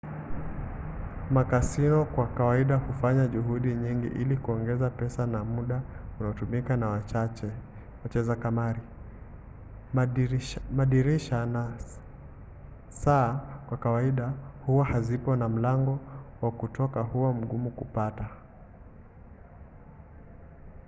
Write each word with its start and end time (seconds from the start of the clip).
makasino 1.31 2.05
kwa 2.05 2.27
kawaida 2.27 2.75
hufanya 2.75 3.27
juhudi 3.27 3.75
nyingi 3.75 4.07
ili 4.07 4.37
kuongeza 4.37 4.89
pesa 4.89 5.25
na 5.27 5.43
muda 5.43 5.81
unaotumika 6.19 6.77
na 6.77 7.01
wacheza 8.03 8.35
kamari. 8.35 8.81
madirisha 10.75 11.45
na 11.45 11.71
saa 12.89 13.33
kwa 13.69 13.77
kawaida 13.77 14.33
huwa 14.65 14.85
hazipo 14.85 15.35
na 15.35 15.49
mlango 15.49 15.99
wa 16.41 16.51
kutoka 16.51 17.01
huwa 17.01 17.33
mgumu 17.33 17.71
kupata 17.71 18.29